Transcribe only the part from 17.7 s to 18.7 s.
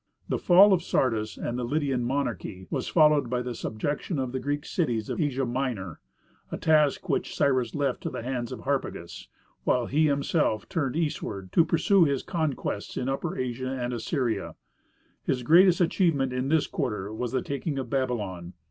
of Babylon.